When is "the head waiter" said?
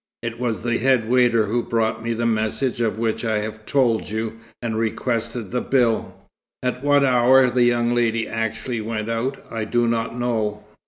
0.63-1.45